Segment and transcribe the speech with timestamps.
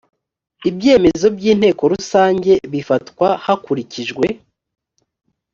[0.69, 4.25] ibyemezo by inteko rusange bifatwa hakurikijwe